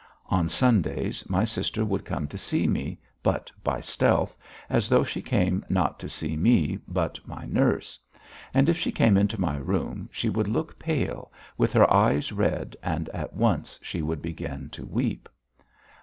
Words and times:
On 0.31 0.49
Sundays 0.49 1.23
my 1.29 1.43
sister 1.43 1.85
would 1.85 2.05
come 2.05 2.27
to 2.29 2.35
see 2.35 2.65
me, 2.65 2.99
but 3.21 3.51
by 3.63 3.81
stealth, 3.81 4.35
as 4.67 4.89
though 4.89 5.03
she 5.03 5.21
came 5.21 5.63
not 5.69 5.99
to 5.99 6.09
see 6.09 6.35
me, 6.35 6.79
but 6.87 7.19
my 7.27 7.45
nurse. 7.45 7.99
And 8.51 8.67
if 8.67 8.79
she 8.79 8.91
came 8.91 9.15
into 9.15 9.39
my 9.39 9.57
room 9.57 10.09
she 10.11 10.27
would 10.27 10.47
look 10.47 10.79
pale, 10.79 11.31
with 11.55 11.71
her 11.73 11.93
eyes 11.93 12.31
red, 12.31 12.75
and 12.81 13.09
at 13.09 13.35
once 13.35 13.77
she 13.83 14.01
would 14.01 14.23
begin 14.23 14.69
to 14.71 14.87
weep. 14.87 15.29